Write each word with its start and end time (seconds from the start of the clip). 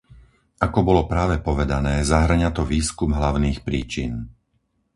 Ako 0.67 0.79
bolo 0.87 1.01
práve 1.13 1.35
povedané, 1.49 1.95
zahŕňa 2.11 2.49
to 2.57 2.63
výskum 2.73 3.09
hlavných 3.19 3.57
príčin. 3.67 4.13